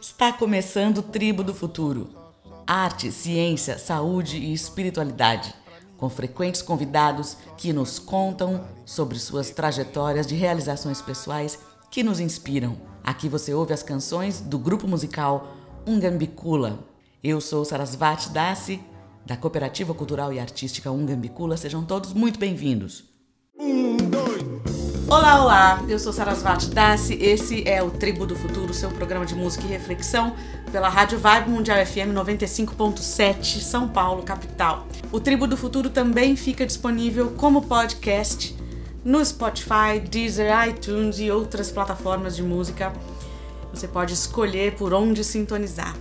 [0.00, 2.10] Está começando o Tribo do Futuro.
[2.66, 5.54] Arte, ciência, saúde e espiritualidade,
[5.96, 11.58] com frequentes convidados que nos contam sobre suas trajetórias de realizações pessoais
[11.90, 12.76] que nos inspiram.
[13.02, 15.54] Aqui você ouve as canções do grupo musical
[15.86, 16.78] Ungambicula.
[17.22, 18.80] Eu sou Sarasvati Dasi,
[19.26, 21.56] da Cooperativa Cultural e Artística Ungambicula.
[21.56, 23.04] Sejam todos muito bem-vindos.
[23.58, 24.53] Um, dois.
[25.16, 25.84] Olá, olá!
[25.88, 29.68] Eu sou Sarasvati Dassi, esse é o Tribo do Futuro, seu programa de música e
[29.68, 30.34] reflexão
[30.72, 34.88] pela Rádio Vibe Mundial FM 95.7, São Paulo, capital.
[35.12, 38.56] O Tribo do Futuro também fica disponível como podcast
[39.04, 42.92] no Spotify, Deezer, iTunes e outras plataformas de música.
[43.72, 45.94] Você pode escolher por onde sintonizar.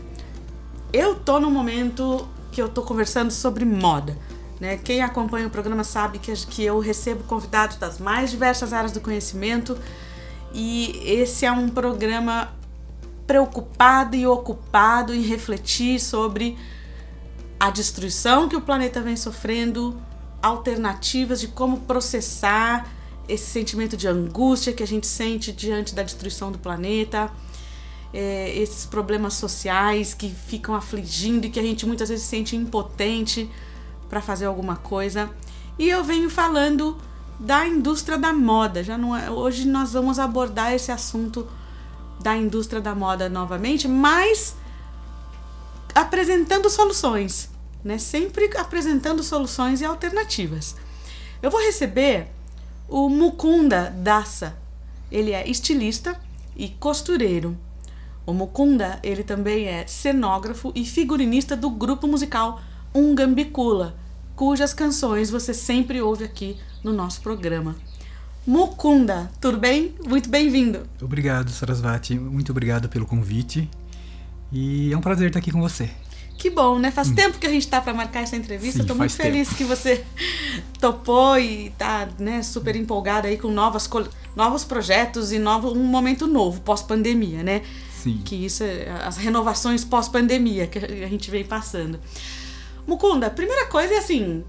[0.92, 4.18] Eu tô no momento que eu tô conversando sobre moda.
[4.64, 4.78] Né?
[4.78, 9.02] Quem acompanha o programa sabe que, que eu recebo convidados das mais diversas áreas do
[9.02, 9.78] conhecimento
[10.54, 12.50] e esse é um programa
[13.28, 16.58] preocupado e ocupado em refletir sobre
[17.60, 20.02] a destruição que o planeta vem sofrendo,
[20.42, 22.90] alternativas de como processar
[23.28, 27.30] esse sentimento de angústia que a gente sente diante da destruição do planeta,
[28.14, 33.50] é, esses problemas sociais que ficam afligindo e que a gente muitas vezes sente impotente
[34.14, 35.32] para fazer alguma coisa.
[35.80, 36.96] E eu venho falando
[37.40, 38.84] da indústria da moda.
[38.84, 41.48] Já não é, hoje nós vamos abordar esse assunto
[42.22, 44.56] da indústria da moda novamente, mas
[45.96, 47.50] apresentando soluções,
[47.84, 47.98] né?
[47.98, 50.76] Sempre apresentando soluções e alternativas.
[51.42, 52.28] Eu vou receber
[52.88, 54.56] o Mukunda Dassa.
[55.12, 56.22] Ele é estilista
[56.56, 57.58] e costureiro.
[58.28, 62.62] O Mukunda, ele também é cenógrafo e figurinista do grupo musical
[62.94, 64.03] Ungambicula,
[64.36, 67.76] cujas canções você sempre ouve aqui no nosso programa.
[68.46, 69.96] Mukunda, tudo bem?
[70.06, 70.82] Muito bem-vindo.
[71.02, 72.20] Obrigado, Sarasvati.
[72.20, 73.70] Muito obrigado pelo convite.
[74.52, 75.90] E é um prazer estar aqui com você.
[76.38, 76.92] Que bom, né?
[76.92, 77.16] Faz hum.
[77.16, 78.82] tempo que a gente está para marcar essa entrevista.
[78.82, 79.58] Estou muito feliz tempo.
[79.58, 80.04] que você
[80.78, 83.90] topou e está né, super empolgada aí com novas,
[84.36, 87.62] novos projetos e novo, um momento novo, pós-pandemia, né?
[87.90, 88.22] Sim.
[88.26, 91.98] Que isso é as renovações pós-pandemia que a gente vem passando.
[92.86, 94.44] Mukunda, a primeira coisa é assim: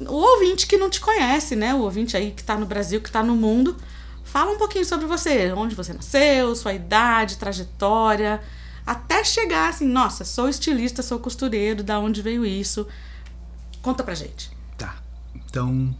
[0.00, 1.74] o ouvinte que não te conhece, né?
[1.74, 3.76] O ouvinte aí que tá no Brasil, que tá no mundo,
[4.24, 8.40] fala um pouquinho sobre você, onde você nasceu, sua idade, trajetória,
[8.86, 12.86] até chegar assim, nossa, sou estilista, sou costureiro, da onde veio isso?
[13.82, 14.50] Conta pra gente.
[14.76, 14.96] Tá.
[15.34, 15.94] Então,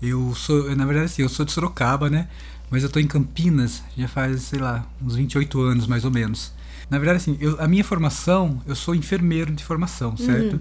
[0.00, 2.28] eu sou, na verdade assim, eu sou de Sorocaba, né?
[2.70, 6.52] Mas eu tô em Campinas já faz, sei lá, uns 28 anos mais ou menos.
[6.90, 10.54] Na verdade, assim, eu, a minha formação, eu sou enfermeiro de formação, certo?
[10.54, 10.60] Uhum.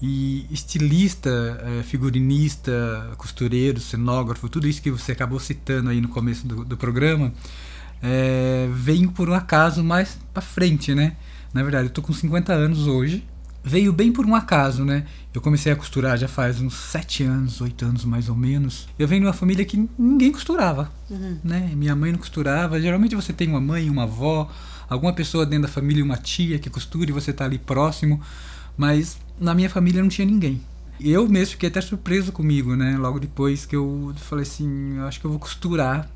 [0.00, 1.30] E estilista,
[1.80, 6.76] é, figurinista, costureiro, cenógrafo, tudo isso que você acabou citando aí no começo do, do
[6.76, 7.32] programa,
[8.02, 11.16] é, veio por um acaso mais pra frente, né?
[11.52, 13.24] Na verdade, eu tô com 50 anos hoje.
[13.64, 15.06] Veio bem por um acaso, né?
[15.34, 18.86] Eu comecei a costurar já faz uns 7 anos, 8 anos mais ou menos.
[18.96, 21.38] Eu venho de uma família que ninguém costurava, uhum.
[21.42, 21.72] né?
[21.74, 22.80] Minha mãe não costurava.
[22.80, 24.48] Geralmente você tem uma mãe, uma avó,
[24.88, 28.20] alguma pessoa dentro da família, uma tia que costura e você está ali próximo,
[28.76, 30.60] mas na minha família não tinha ninguém.
[30.98, 32.96] Eu mesmo fiquei até surpreso comigo, né?
[32.96, 36.08] Logo depois que eu falei assim, acho que eu vou costurar,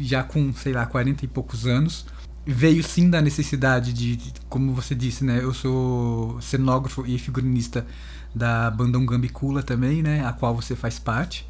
[0.00, 2.04] já com, sei lá, 40 e poucos anos.
[2.44, 4.18] Veio sim da necessidade de,
[4.48, 5.38] como você disse, né?
[5.40, 7.86] Eu sou cenógrafo e figurinista
[8.34, 10.26] da banda Ungambicula também, né?
[10.26, 11.46] A qual você faz parte.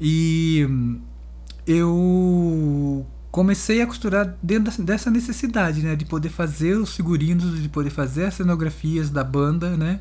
[0.00, 0.66] E
[1.66, 7.90] eu comecei a costurar dentro dessa necessidade, né, de poder fazer os figurinos, de poder
[7.90, 10.00] fazer as cenografias da banda, né?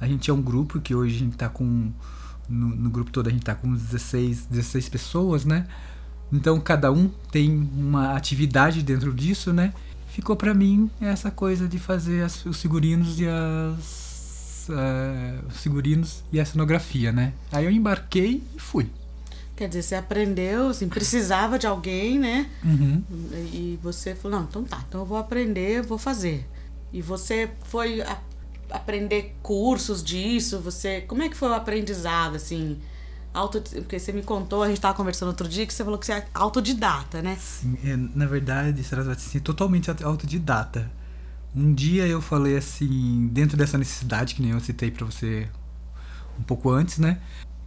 [0.00, 1.92] A gente é um grupo que hoje a gente tá com
[2.48, 5.66] no, no grupo todo a gente tá com 16, 16 pessoas, né?
[6.32, 9.72] Então cada um tem uma atividade dentro disso, né?
[10.08, 16.24] Ficou para mim essa coisa de fazer as, os figurinos e as uh, os figurinos
[16.32, 17.32] e a cenografia, né?
[17.50, 18.90] Aí eu embarquei e fui.
[19.62, 22.50] Quer dizer, você aprendeu, assim, precisava de alguém, né?
[22.64, 23.04] Uhum.
[23.52, 26.44] E você falou, não, então tá, então eu vou aprender, vou fazer.
[26.92, 28.18] E você foi a,
[28.72, 31.02] aprender cursos disso, você...
[31.02, 32.76] Como é que foi o aprendizado, assim?
[33.32, 36.06] Auto, porque você me contou, a gente estava conversando outro dia, que você falou que
[36.06, 37.38] você é autodidata, né?
[37.40, 40.90] Sim, é, na verdade, Sarasvati, assim, totalmente autodidata.
[41.54, 45.48] Um dia eu falei assim, dentro dessa necessidade, que nem eu citei para você
[46.36, 47.20] um pouco antes, né?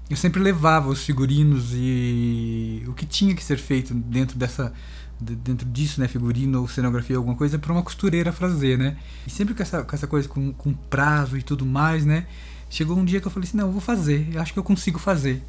[0.09, 4.71] Eu sempre levava os figurinos e o que tinha que ser feito dentro dessa
[5.19, 8.97] dentro disso, né, figurino ou cenografia, alguma coisa, para uma costureira fazer, né?
[9.25, 12.27] E sempre com essa, com essa coisa com, com prazo e tudo mais, né?
[12.69, 14.63] Chegou um dia que eu falei assim, não, eu vou fazer, eu acho que eu
[14.63, 15.41] consigo fazer.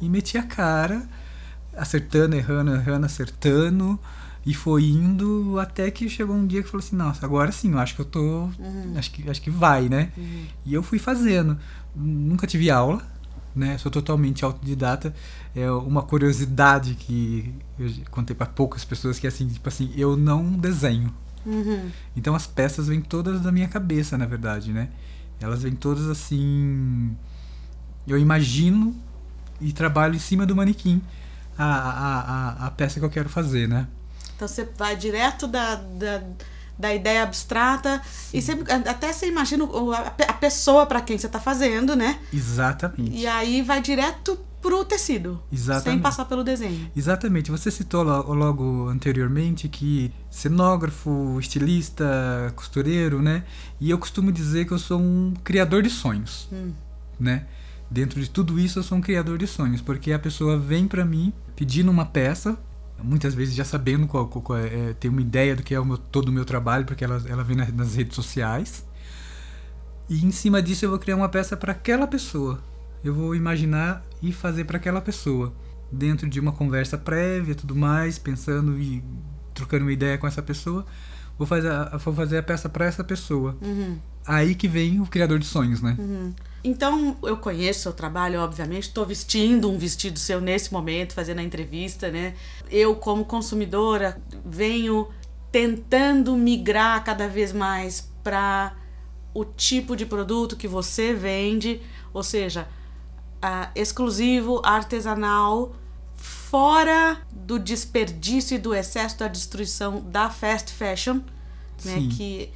[0.00, 1.06] E meti a cara,
[1.76, 4.00] acertando, errando, errando, acertando,
[4.44, 7.78] E foi indo até que chegou um dia que falou assim, nossa, agora sim, eu
[7.78, 8.20] acho que eu tô.
[8.58, 8.94] Uhum.
[8.96, 10.10] Acho, que, acho que vai, né?
[10.16, 10.46] Uhum.
[10.64, 11.58] E eu fui fazendo.
[11.94, 13.02] Nunca tive aula,
[13.54, 13.78] né?
[13.78, 15.14] Sou totalmente autodidata.
[15.54, 20.16] É uma curiosidade que eu contei para poucas pessoas que é assim, tipo assim, eu
[20.16, 21.12] não desenho.
[21.44, 21.90] Uhum.
[22.16, 24.88] Então as peças vêm todas da minha cabeça, na verdade, né?
[25.40, 27.16] Elas vêm todas assim.
[28.06, 28.94] Eu imagino
[29.60, 31.00] e trabalho em cima do manequim
[31.56, 33.86] a, a, a, a peça que eu quero fazer, né?
[34.34, 36.22] Então você vai direto da, da,
[36.82, 38.38] da ideia abstrata Sim.
[38.38, 39.64] e sempre, até você imagina
[40.28, 42.18] a, pessoa para quem você está fazendo, né?
[42.34, 43.16] Exatamente.
[43.16, 45.84] E aí vai direto pro tecido, Exatamente.
[45.84, 46.90] sem passar pelo desenho.
[46.94, 47.50] Exatamente.
[47.50, 53.44] Você citou logo anteriormente que cenógrafo, estilista, costureiro, né?
[53.80, 56.72] E eu costumo dizer que eu sou um criador de sonhos, hum.
[57.18, 57.46] né?
[57.88, 61.04] Dentro de tudo isso eu sou um criador de sonhos, porque a pessoa vem para
[61.04, 62.58] mim pedindo uma peça
[63.02, 65.84] muitas vezes já sabendo qual, qual, é, é, tem uma ideia do que é o
[65.84, 68.84] meu, todo o meu trabalho, porque ela, ela vem nas, nas redes sociais.
[70.08, 72.62] E em cima disso eu vou criar uma peça para aquela pessoa.
[73.02, 75.52] Eu vou imaginar e fazer para aquela pessoa.
[75.90, 79.02] Dentro de uma conversa prévia tudo mais, pensando e
[79.54, 80.86] trocando uma ideia com essa pessoa,
[81.36, 83.56] vou fazer a, vou fazer a peça para essa pessoa.
[83.60, 83.98] Uhum.
[84.26, 85.96] Aí que vem o criador de sonhos, né?
[85.98, 86.32] Uhum.
[86.64, 91.40] Então, eu conheço o seu trabalho, obviamente, estou vestindo um vestido seu nesse momento, fazendo
[91.40, 92.34] a entrevista, né?
[92.70, 95.08] Eu, como consumidora, venho
[95.50, 98.76] tentando migrar cada vez mais para
[99.34, 101.82] o tipo de produto que você vende,
[102.14, 102.68] ou seja,
[103.42, 105.74] uh, exclusivo, artesanal,
[106.14, 111.20] fora do desperdício e do excesso da destruição da fast fashion,
[111.84, 112.08] né?
[112.16, 112.52] Que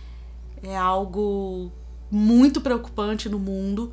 [0.62, 1.72] é algo
[2.10, 3.92] muito preocupante no mundo.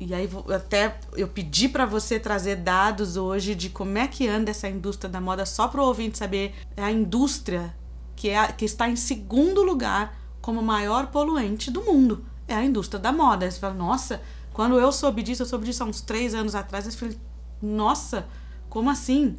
[0.00, 4.50] E aí até eu pedi para você trazer dados hoje de como é que anda
[4.50, 7.74] essa indústria da moda só para o ouvinte saber é a indústria
[8.16, 12.24] que é a, que está em segundo lugar como maior poluente do mundo.
[12.48, 13.48] É a indústria da moda.
[13.48, 14.20] Você fala, nossa,
[14.52, 17.16] quando eu soube disso, eu soube disso há uns três anos atrás, eu falei,
[17.60, 18.26] nossa,
[18.68, 19.36] como assim?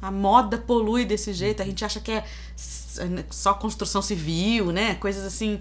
[0.00, 2.24] A moda polui desse jeito, a gente acha que é
[3.30, 4.94] só construção civil, né?
[4.94, 5.60] Coisas assim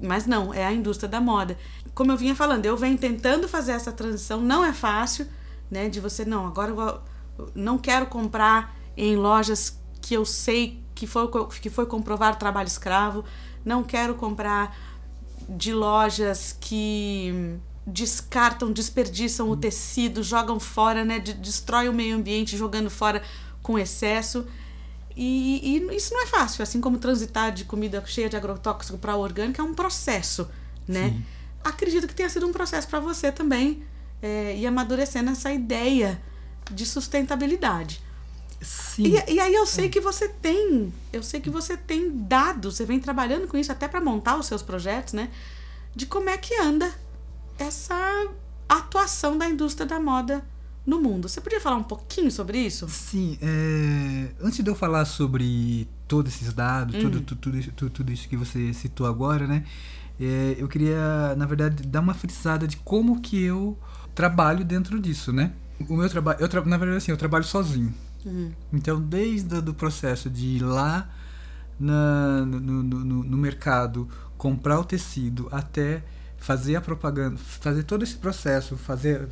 [0.00, 1.56] mas não, é a indústria da moda.
[1.94, 5.26] Como eu vinha falando, eu venho tentando fazer essa transição, não é fácil,
[5.70, 5.88] né?
[5.88, 11.28] De você, não, agora eu não quero comprar em lojas que eu sei que foi,
[11.60, 13.24] que foi comprovado trabalho escravo,
[13.64, 14.76] não quero comprar
[15.48, 21.18] de lojas que descartam, desperdiçam o tecido, jogam fora, né?
[21.18, 23.22] Destrói o meio ambiente jogando fora
[23.62, 24.46] com excesso.
[25.16, 29.16] E, e, isso não é fácil, assim como transitar de comida cheia de agrotóxico para
[29.16, 30.48] orgânica é um processo,
[30.88, 31.10] né?
[31.10, 31.24] Sim.
[31.62, 33.84] Acredito que tenha sido um processo para você também
[34.20, 36.20] é, e amadurecendo essa ideia
[36.70, 38.02] de sustentabilidade.
[38.60, 39.04] Sim.
[39.04, 39.88] E, e aí eu sei é.
[39.88, 43.86] que você tem, eu sei que você tem dados, você vem trabalhando com isso até
[43.86, 45.30] para montar os seus projetos, né?
[45.94, 46.92] De como é que anda
[47.58, 48.26] essa
[48.68, 50.44] atuação da indústria da moda
[50.86, 51.28] no mundo.
[51.28, 52.88] Você podia falar um pouquinho sobre isso?
[52.88, 53.38] Sim.
[53.40, 54.28] É...
[54.40, 58.36] Antes de eu falar sobre todos esses dados, tudo, tudo, tudo, tudo, tudo isso que
[58.36, 59.64] você citou agora, né?
[60.20, 63.76] É, eu queria, na verdade, dar uma frisada de como que eu
[64.14, 65.52] trabalho dentro disso, né?
[65.88, 67.92] O meu trabalho, eu tra na verdade assim, eu trabalho sozinho.
[68.24, 68.52] Uhum.
[68.72, 71.10] Então, desde o processo de ir lá
[71.78, 74.08] na, no, no, no, no mercado
[74.38, 76.04] comprar o tecido até
[76.44, 79.30] fazer a propaganda, fazer todo esse processo, fazer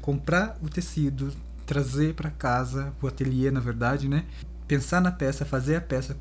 [0.00, 1.30] comprar o tecido,
[1.66, 4.24] trazer para casa, o ateliê, na verdade, né?
[4.66, 6.16] Pensar na peça, fazer a peça,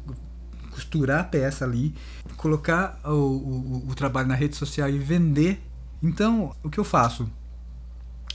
[0.72, 1.96] costurar a peça ali,
[2.36, 5.64] colocar o, o, o trabalho na rede social e vender.
[6.04, 7.32] Então, o que eu faço?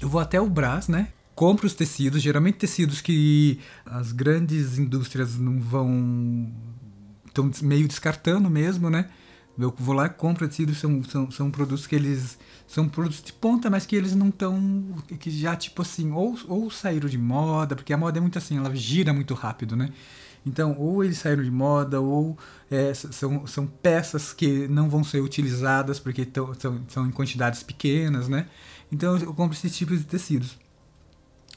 [0.00, 1.08] Eu vou até o Brás, né?
[1.34, 6.50] Compro os tecidos, geralmente tecidos que as grandes indústrias não vão.
[7.26, 9.10] estão meio descartando mesmo, né?
[9.60, 12.38] Eu vou lá e compro tecido, são, são, são produtos que eles.
[12.66, 14.94] São produtos de ponta, mas que eles não estão.
[15.18, 18.56] que já, tipo assim, ou, ou saíram de moda, porque a moda é muito assim,
[18.56, 19.90] ela gira muito rápido, né?
[20.46, 22.38] Então, ou eles saíram de moda, ou
[22.70, 27.62] é, são, são peças que não vão ser utilizadas porque tão, são, são em quantidades
[27.62, 28.46] pequenas, né?
[28.90, 30.56] Então, eu compro esses tipos de tecidos.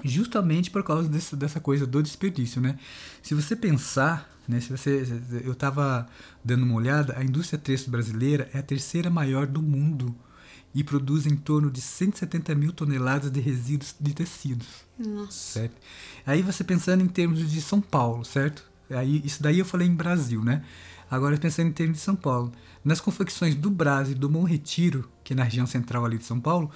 [0.03, 2.77] Justamente por causa desse, dessa coisa do desperdício, né?
[3.21, 4.59] Se você pensar né?
[4.59, 5.05] Se você,
[5.43, 6.07] eu estava
[6.43, 10.15] dando uma olhada, a indústria têxtil brasileira é a terceira maior do mundo
[10.75, 14.67] e produz em torno de 170 mil toneladas de resíduos de tecidos.
[14.97, 15.59] Nossa.
[15.59, 15.75] Certo?
[16.25, 18.63] Aí você pensando em termos de São Paulo, certo?
[18.89, 20.63] Aí, isso daí eu falei em Brasil, né?
[21.09, 22.51] Agora pensando em termos de São Paulo.
[22.83, 26.25] Nas confecções do Brasil e do Bom Retiro, que é na região central ali de
[26.25, 26.71] São Paulo,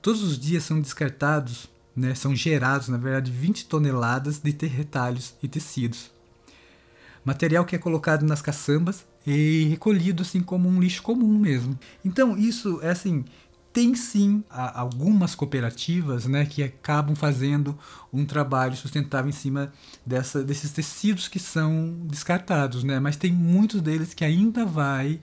[0.00, 5.48] todos os dias são descartados, né, são gerados, na verdade, 20 toneladas de retalhos e
[5.48, 6.10] tecidos.
[7.24, 11.78] material que é colocado nas caçambas e recolhido assim como um lixo comum mesmo.
[12.04, 13.24] Então isso é assim,
[13.74, 17.76] tem sim algumas cooperativas né, que acabam fazendo
[18.12, 19.72] um trabalho sustentável em cima
[20.06, 23.00] dessa, desses tecidos que são descartados, né?
[23.00, 25.20] Mas tem muitos deles que ainda vai,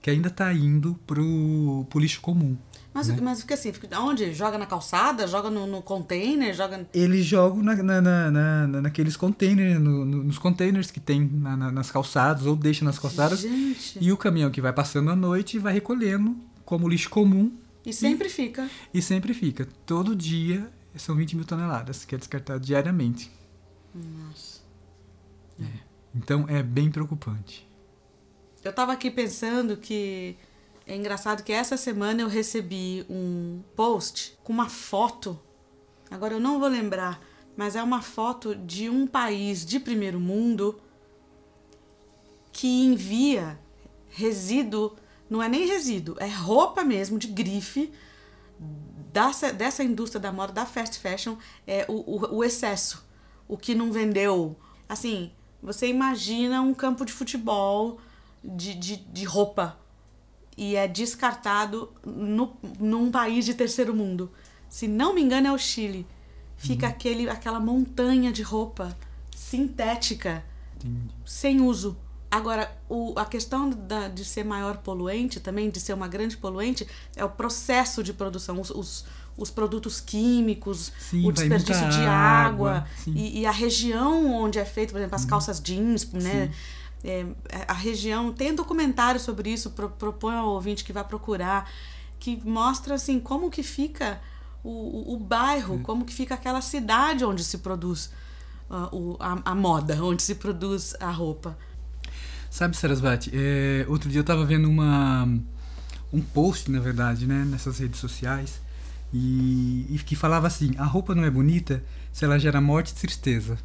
[0.00, 2.56] que ainda está indo pro, pro lixo comum.
[2.98, 3.18] Mas, né?
[3.20, 4.34] mas fica assim, fica, onde?
[4.34, 5.26] Joga na calçada?
[5.28, 6.52] Joga no, no container?
[6.52, 6.84] Joga...
[6.92, 11.70] Eles jogam na, na, na, na naqueles containers, no, no, nos containers que tem na,
[11.70, 13.40] nas calçadas, ou deixa nas calçadas.
[13.40, 13.98] Gente.
[14.00, 17.52] E o caminhão que vai passando à noite vai recolhendo como lixo comum
[17.86, 18.68] E sempre fica.
[18.92, 19.68] E sempre fica.
[19.86, 23.30] Todo dia são 20 mil toneladas que é descartado diariamente.
[23.94, 24.58] Nossa.
[26.12, 27.66] Então é bem preocupante.
[28.64, 30.36] Eu tava aqui pensando que
[30.88, 35.38] é engraçado que essa semana eu recebi um post com uma foto.
[36.10, 37.20] Agora eu não vou lembrar,
[37.54, 40.80] mas é uma foto de um país de primeiro mundo
[42.50, 43.60] que envia
[44.08, 44.96] resíduo,
[45.28, 47.92] não é nem resíduo, é roupa mesmo de grife
[49.12, 53.06] dessa, dessa indústria da moda, da fast fashion, é o, o, o excesso,
[53.46, 54.56] o que não vendeu.
[54.88, 58.00] Assim, você imagina um campo de futebol
[58.42, 59.78] de, de, de roupa
[60.58, 64.28] e é descartado no, num país de terceiro mundo.
[64.68, 66.04] Se não me engano, é o Chile.
[66.56, 68.94] Fica aquele, aquela montanha de roupa
[69.34, 70.44] sintética
[70.76, 71.14] Entendi.
[71.24, 71.96] sem uso.
[72.30, 76.86] Agora, o, a questão da, de ser maior poluente também, de ser uma grande poluente,
[77.16, 79.04] é o processo de produção, os, os,
[79.36, 83.14] os produtos químicos, Sim, o desperdício de água, água, sim.
[83.14, 85.22] e, e a região onde é feito, por exemplo, Uhum.
[85.22, 86.50] as calças jeans, né?
[87.04, 87.26] É,
[87.68, 91.70] a região tem documentário sobre isso, pro, propõe ao ouvinte que vai procurar,
[92.18, 94.20] que mostra assim como que fica
[94.64, 98.10] o, o, o bairro, como que fica aquela cidade onde se produz
[98.68, 101.56] ah, o, a, a moda, onde se produz a roupa.
[102.50, 105.28] Sabe, Sarasvati, é, outro dia eu tava vendo uma,
[106.12, 108.60] um post, na verdade, né, nessas redes sociais,
[109.12, 112.94] e, e que falava assim: a roupa não é bonita se ela gera morte e
[112.94, 113.58] tristeza.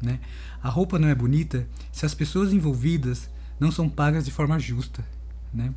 [0.00, 0.20] Né?
[0.62, 5.04] A roupa não é bonita se as pessoas envolvidas não são pagas de forma justa.
[5.52, 5.72] Né?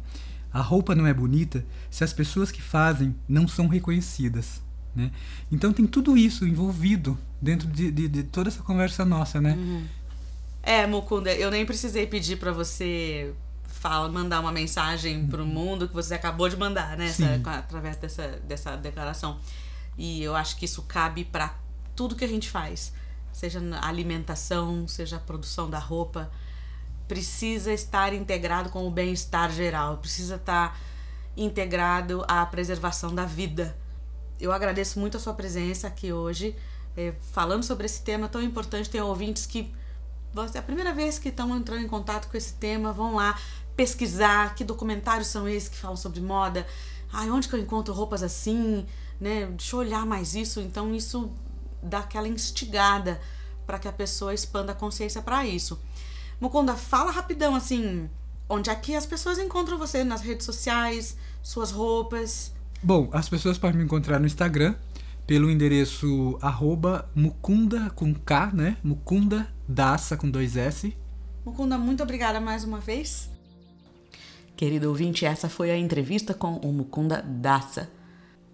[0.52, 4.62] A roupa não é bonita se as pessoas que fazem não são reconhecidas.
[4.96, 5.12] Né?
[5.52, 9.58] Então tem tudo isso envolvido dentro de, de, de toda essa conversa nossa, né?
[10.62, 13.34] É, Mukunda, eu nem precisei pedir pra você
[13.64, 17.06] fala, mandar uma mensagem pro mundo que você acabou de mandar, né?
[17.08, 19.40] Essa- através dessa, dessa declaração.
[19.98, 21.56] E eu acho que isso cabe pra
[21.96, 22.92] tudo que a gente faz.
[23.39, 26.29] Seja na alimentação, seja a produção da roupa.
[27.08, 29.96] Precisa estar integrado com o bem-estar geral.
[30.00, 30.77] Precisa estar
[31.38, 33.77] integrado à preservação da vida.
[34.41, 36.53] Eu agradeço muito a sua presença aqui hoje,
[36.98, 38.89] eh, falando sobre esse tema tão importante.
[38.89, 39.74] Tem ouvintes que
[40.53, 43.39] é a primeira vez que estão entrando em contato com esse tema, vão lá
[43.74, 46.67] pesquisar que documentários são esses que falam sobre moda.
[47.10, 48.86] Ai, onde que eu encontro roupas assim,
[49.17, 49.46] né?
[49.46, 50.60] Deixa eu olhar mais isso.
[50.60, 51.31] Então isso
[51.82, 53.20] dá aquela instigada
[53.66, 55.80] para que a pessoa expanda a consciência para isso.
[56.40, 58.10] Mukunda, fala rapidão assim,
[58.48, 62.54] onde é que as pessoas encontram você nas redes sociais, suas roupas?
[62.82, 64.76] Bom, as pessoas podem me encontrar no Instagram
[65.28, 68.78] pelo endereço arroba mucunda com K, né?
[68.84, 70.96] Mucunda Daça com dois S.
[71.46, 73.30] Mukunda, muito obrigada mais uma vez.
[74.58, 77.90] Querido ouvinte, essa foi a entrevista com o Mukunda Dassa.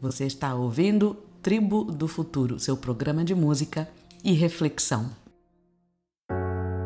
[0.01, 3.87] Você está ouvindo Tribo do Futuro, seu programa de música
[4.23, 5.11] e reflexão.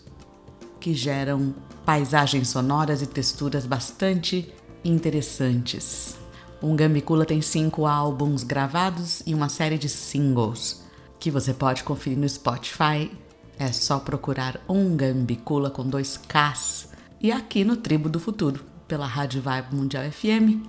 [0.79, 1.53] que geram
[1.86, 4.50] paisagens sonoras e texturas bastante
[4.83, 6.17] interessantes.
[6.61, 10.83] Um Gambicula tem cinco álbuns gravados e uma série de singles
[11.19, 13.11] que você pode conferir no Spotify.
[13.57, 19.05] É só procurar Um Gambicula com dois Ks e aqui no Tribo do Futuro pela
[19.05, 20.65] Rádio Vibe Mundial FM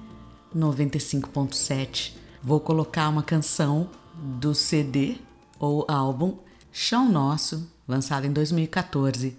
[0.55, 2.13] 95.7.
[2.43, 5.17] Vou colocar uma canção do CD
[5.59, 6.37] ou álbum
[6.71, 9.37] Chão Nosso, lançado em 2014.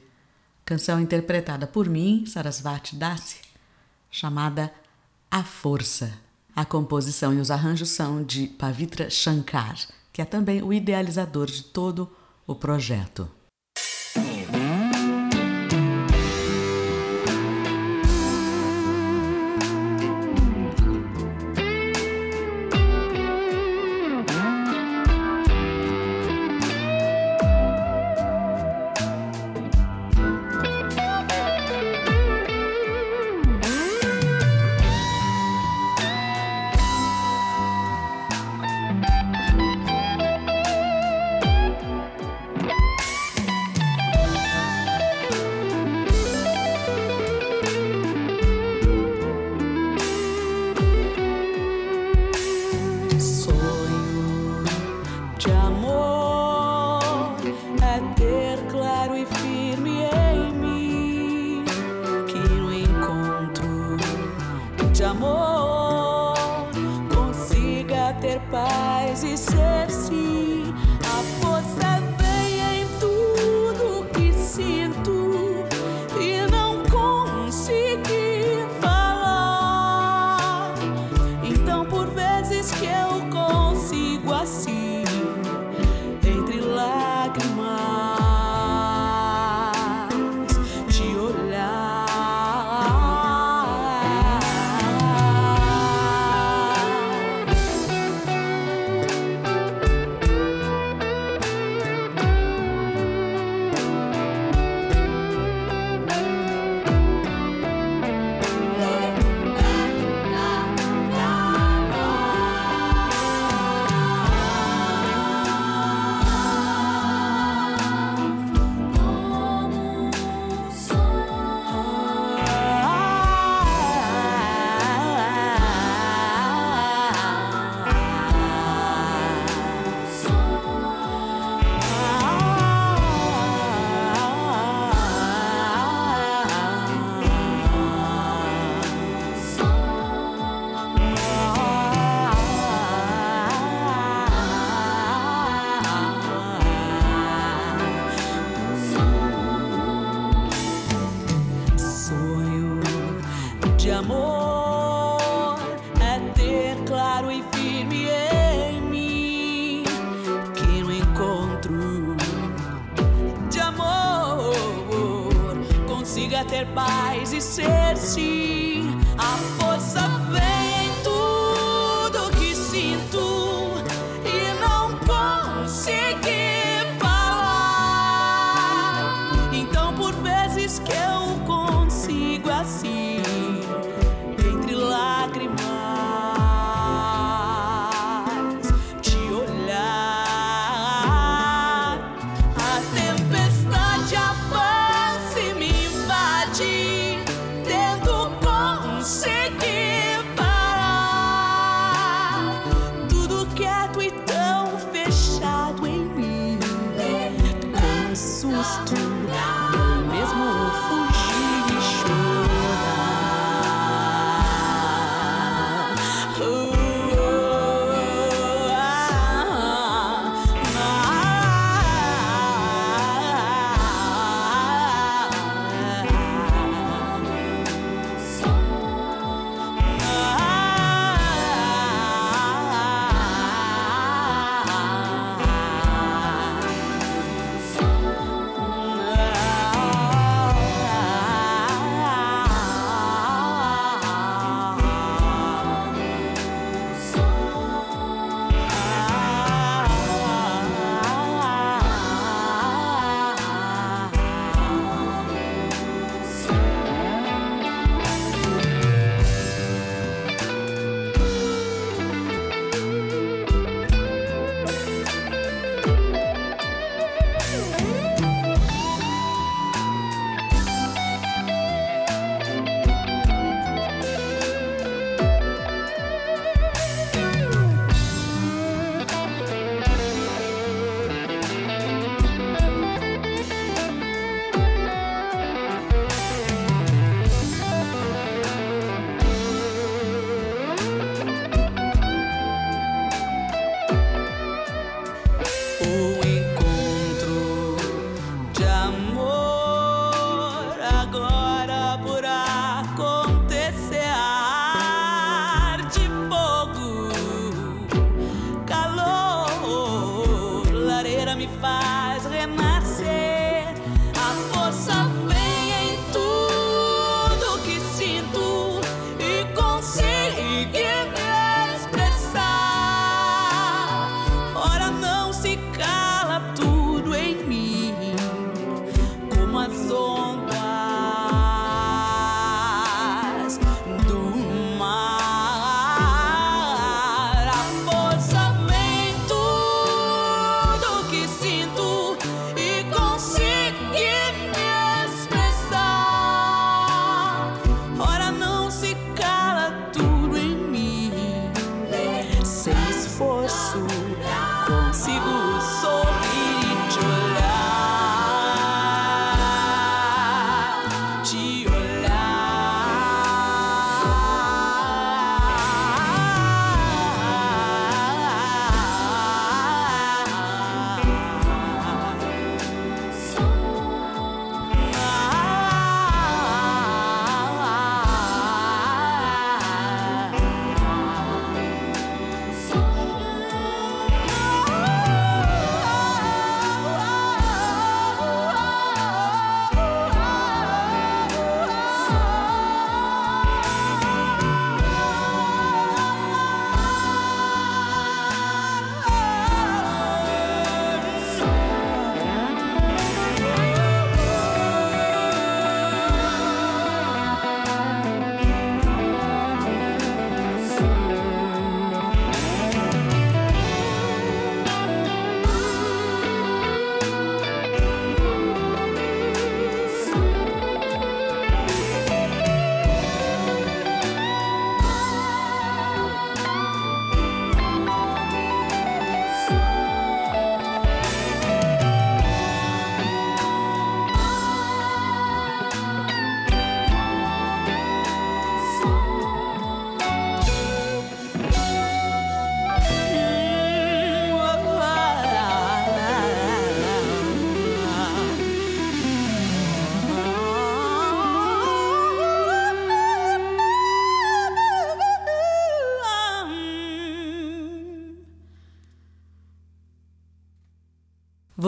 [0.65, 3.37] Canção interpretada por mim, Sarasvati Dasi,
[4.13, 4.71] chamada
[5.29, 6.13] A Força.
[6.55, 9.75] A composição e os arranjos são de Pavitra Shankar,
[10.13, 12.07] que é também o idealizador de todo
[12.45, 13.27] o projeto.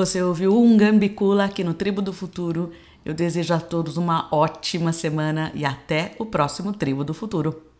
[0.05, 2.71] Você ouviu um Gambicula aqui no Tribo do Futuro.
[3.03, 7.74] Eu desejo a todos uma ótima semana e até o próximo Tribo do Futuro.